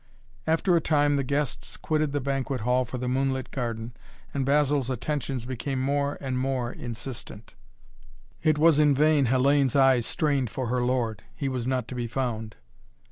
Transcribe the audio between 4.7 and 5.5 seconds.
attentions